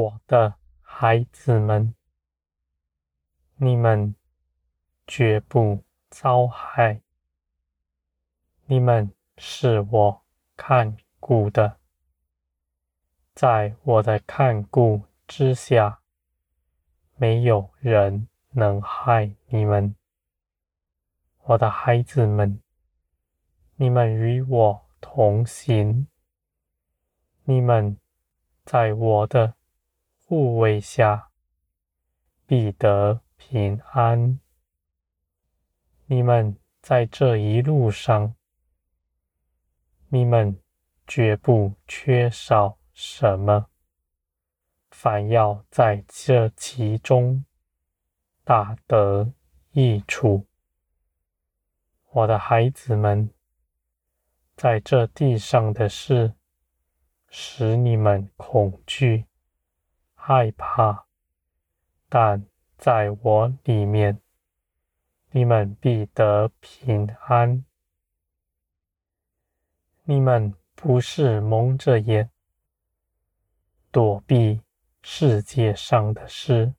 [0.00, 1.94] 我的孩子们，
[3.56, 4.14] 你们
[5.06, 7.02] 绝不遭害。
[8.64, 10.22] 你们是我
[10.56, 11.76] 看顾的，
[13.34, 16.00] 在我的看顾之下，
[17.16, 19.94] 没有人能害你们。
[21.42, 22.62] 我的孩子们，
[23.76, 26.06] 你们与我同行，
[27.44, 27.98] 你们
[28.64, 29.56] 在我的
[30.30, 31.32] 护卫下
[32.46, 34.38] 必得平安。
[36.06, 38.36] 你们在这一路上，
[40.06, 40.56] 你们
[41.04, 43.66] 绝不缺少什么，
[44.92, 47.44] 反要在这其中
[48.44, 49.32] 大得
[49.72, 50.46] 益处。
[52.12, 53.28] 我的孩子们，
[54.54, 56.36] 在这地上的事
[57.28, 59.26] 使你们恐惧。
[60.32, 61.06] 害怕，
[62.08, 62.46] 但
[62.78, 64.20] 在我里面，
[65.32, 67.64] 你们必得平安。
[70.04, 72.30] 你们不是蒙着眼
[73.90, 74.62] 躲避
[75.02, 76.74] 世界上的事，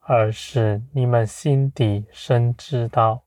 [0.00, 3.24] 而是你们心底深知道，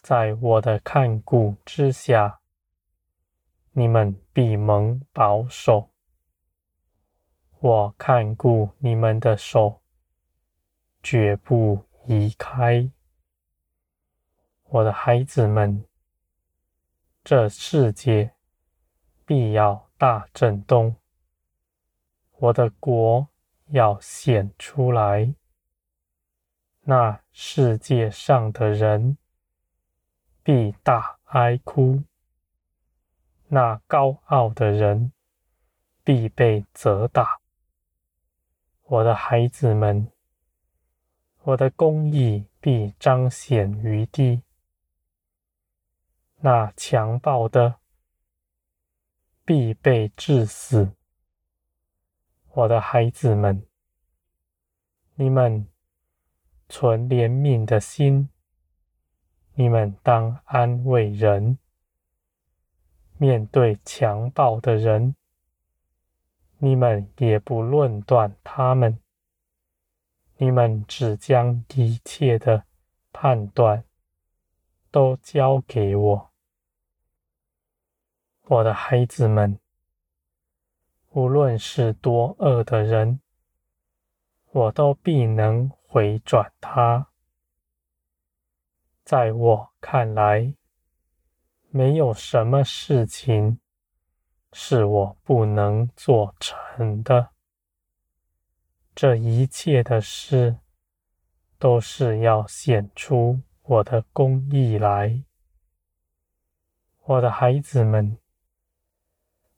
[0.00, 2.40] 在我的看顾之下，
[3.72, 5.90] 你们必蒙保守。
[7.60, 9.80] 我看顾你们的手，
[11.02, 12.90] 绝不移开。
[14.64, 15.84] 我的孩子们，
[17.24, 18.34] 这世界
[19.24, 20.96] 必要大震动，
[22.36, 23.26] 我的国
[23.68, 25.34] 要显出来。
[26.82, 29.16] 那世界上的人
[30.42, 32.02] 必大哀哭，
[33.48, 35.10] 那高傲的人
[36.04, 37.40] 必被责打。
[38.88, 40.12] 我的孩子们，
[41.42, 44.42] 我的公义必彰显于地。
[46.36, 47.80] 那强暴的
[49.44, 50.92] 必被致死。
[52.52, 53.66] 我的孩子们，
[55.16, 55.66] 你们
[56.68, 58.28] 存怜悯的心，
[59.54, 61.58] 你们当安慰人。
[63.18, 65.16] 面对强暴的人，
[66.66, 68.98] 你们也不论断他们，
[70.36, 72.64] 你们只将一切的
[73.12, 73.84] 判断
[74.90, 76.32] 都交给我。
[78.48, 79.60] 我的孩子们，
[81.10, 83.20] 无论是多恶的人，
[84.50, 87.12] 我都必能回转他。
[89.04, 90.52] 在我看来，
[91.68, 93.60] 没有什么事情。
[94.58, 97.28] 是我不能做成的。
[98.94, 100.56] 这一切的事，
[101.58, 105.22] 都是要显出我的公义来。
[107.02, 108.16] 我的孩子们，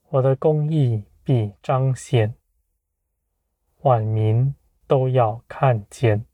[0.08, 2.34] 我的公义必彰显，
[3.82, 4.52] 万民
[4.88, 6.26] 都要看见，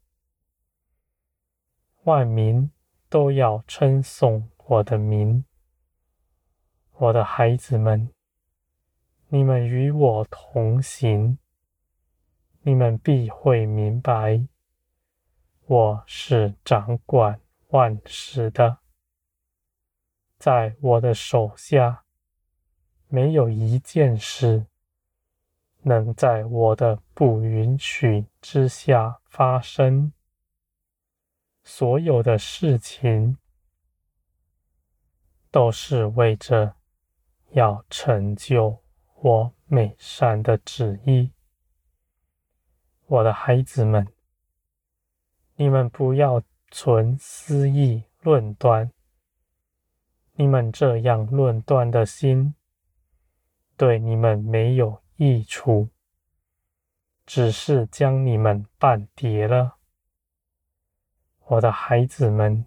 [2.04, 2.70] 万民
[3.10, 5.44] 都要称颂我的名。
[6.92, 8.10] 我的孩子们。
[9.28, 11.38] 你们与我同行，
[12.60, 14.46] 你们必会明白，
[15.66, 18.78] 我是掌管万事的，
[20.38, 22.04] 在我的手下，
[23.08, 24.66] 没有一件事
[25.82, 30.12] 能在我的不允许之下发生。
[31.64, 33.38] 所有的事情
[35.50, 36.76] 都是为着
[37.50, 38.83] 要成就。
[39.24, 41.30] 我美善的旨意，
[43.06, 44.06] 我的孩子们，
[45.56, 48.92] 你们不要存私议论断。
[50.34, 52.54] 你们这样论断的心，
[53.78, 55.88] 对你们没有益处，
[57.24, 59.76] 只是将你们绊跌了。
[61.46, 62.66] 我的孩子们，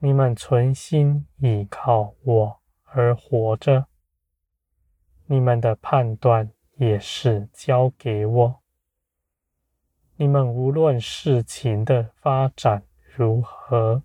[0.00, 3.86] 你们存心倚靠我而活着。
[5.26, 8.62] 你们的判断也是交给我。
[10.16, 12.84] 你们无论事情的发展
[13.14, 14.02] 如何，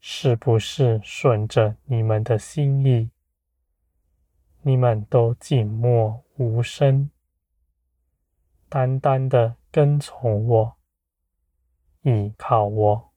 [0.00, 3.10] 是不是顺着你们的心意，
[4.62, 7.10] 你们都静默无声，
[8.68, 10.76] 单单的跟从我，
[12.02, 13.12] 依靠我。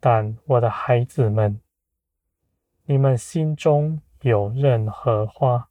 [0.00, 1.60] 但我的孩子们，
[2.84, 5.70] 你们心中，有任何话，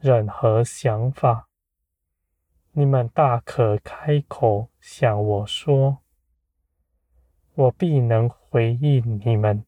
[0.00, 1.48] 任何想法，
[2.72, 5.98] 你们大可开口向我说，
[7.54, 9.64] 我必能回应你们，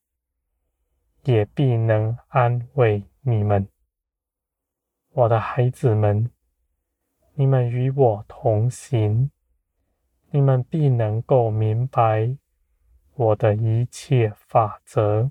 [1.23, 3.69] 也必能安慰你们。
[5.13, 6.31] 我的孩子们，
[7.35, 9.31] 你们与我同行，
[10.31, 12.37] 你们必能够明白
[13.15, 15.31] 我的一切法则。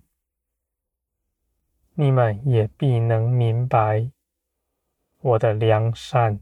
[1.98, 4.12] 你们也必能明白
[5.22, 6.42] 我的良善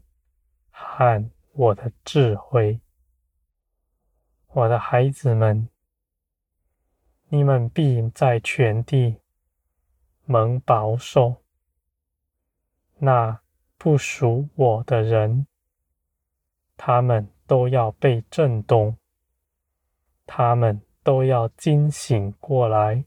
[0.68, 2.80] 和我的智慧，
[4.48, 5.68] 我的孩子们，
[7.28, 9.20] 你们必在全地
[10.24, 11.36] 蒙保守。
[12.98, 13.40] 那
[13.78, 15.46] 不属我的人，
[16.76, 18.98] 他们都要被震动，
[20.26, 23.04] 他们都要惊醒过来，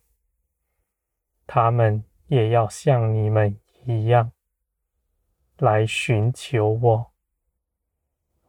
[1.45, 2.05] 他们。
[2.27, 4.31] 也要像你们一样
[5.57, 7.11] 来寻求我，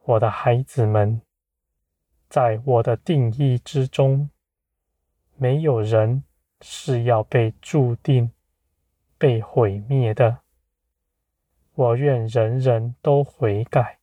[0.03, 1.21] 我的孩子们。
[2.29, 4.29] 在我的定义之中，
[5.35, 6.23] 没有人
[6.61, 8.31] 是要被注定
[9.17, 10.41] 被毁灭的。
[11.73, 13.99] 我愿人人都悔改，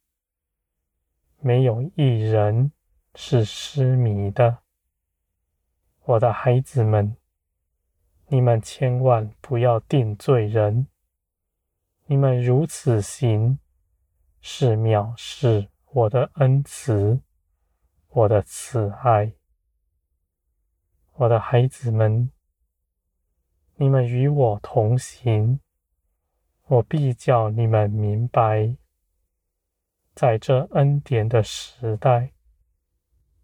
[1.38, 2.72] 没有一人
[3.14, 4.58] 是失迷的。
[6.04, 7.16] 我的孩子们。
[8.28, 10.88] 你们千万不要定罪人，
[12.06, 13.60] 你们如此行，
[14.40, 17.20] 是藐视我的恩慈，
[18.08, 19.32] 我的慈爱。
[21.12, 22.32] 我的孩子们，
[23.76, 25.60] 你们与我同行，
[26.66, 28.76] 我必叫你们明白，
[30.16, 32.32] 在这恩典的时代，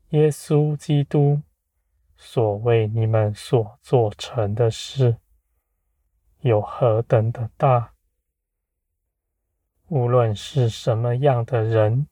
[0.08, 1.42] 耶稣基督。
[2.24, 5.16] 所为你们所做成的事，
[6.42, 7.94] 有何等的大？
[9.88, 12.06] 无论是什么样的人，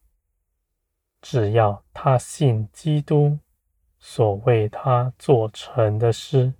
[1.22, 3.38] 只要他信基督
[4.00, 6.54] 所为他做成的事，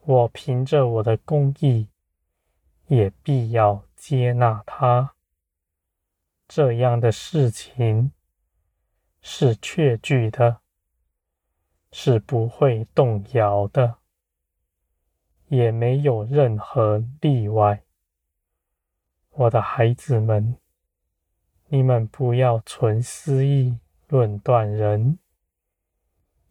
[0.00, 1.88] 我凭着我的公义，
[2.88, 5.14] 也必要接纳他。
[6.48, 8.10] 这样的事情
[9.22, 10.60] 是确据的。
[11.92, 13.96] 是不会动摇的，
[15.48, 17.82] 也没有任何例外。
[19.30, 20.56] 我的孩子们，
[21.68, 23.78] 你们不要存私意
[24.08, 25.18] 论断人，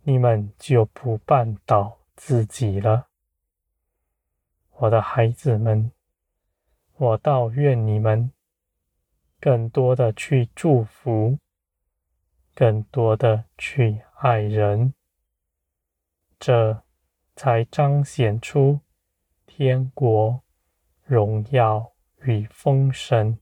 [0.03, 3.07] 你们就不绊倒自己了。
[4.71, 5.91] 我的孩子们，
[6.95, 8.31] 我倒愿你们
[9.39, 11.37] 更多的去祝福，
[12.55, 14.93] 更多的去爱人。
[16.39, 16.83] 这
[17.35, 18.79] 才彰显出
[19.45, 20.41] 天国
[21.03, 21.91] 荣耀
[22.21, 23.37] 与丰盛。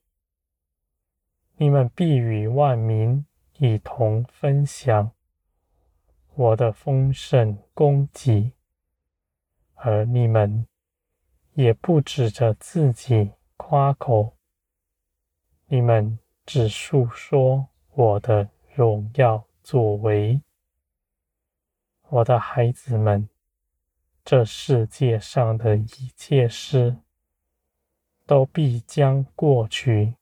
[1.57, 3.23] 你们必与万民
[3.59, 5.11] 一同分享
[6.33, 8.51] 我的丰盛供给，
[9.75, 10.65] 而你们
[11.53, 14.35] 也不指着自己夸口，
[15.67, 20.41] 你们只述说我的荣耀作为。
[22.09, 23.27] 我的孩子们，
[24.23, 26.97] 这世界上的一切事
[28.25, 30.15] 都必将过去，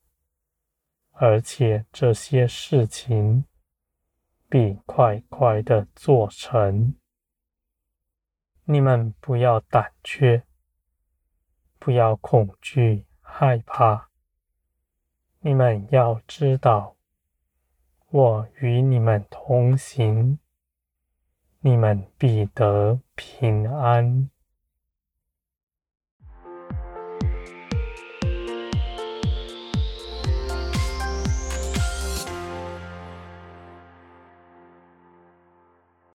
[1.12, 3.44] 而且这些事情
[4.48, 6.96] 必快快的做成。
[8.64, 10.42] 你们不要胆怯，
[11.78, 14.08] 不要恐惧害怕。
[15.38, 16.96] 你们要知道，
[18.10, 20.40] 我与你们同行。
[21.66, 24.30] 你们必得平安。